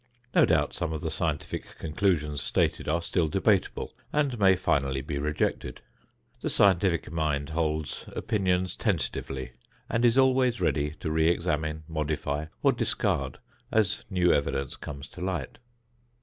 [0.33, 5.19] No doubt some of the scientific conclusions stated are still debatable and may finally be
[5.19, 5.79] rejected.
[6.41, 9.51] The scientific mind holds opinions tentatively
[9.87, 13.37] and is always ready to reexamine, modify or discard
[13.71, 15.59] as new evidence comes to light.